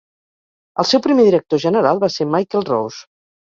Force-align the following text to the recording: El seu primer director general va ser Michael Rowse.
El 0.83 0.87
seu 0.91 1.03
primer 1.09 1.27
director 1.27 1.63
general 1.67 2.03
va 2.07 2.11
ser 2.17 2.29
Michael 2.33 2.69
Rowse. 2.73 3.09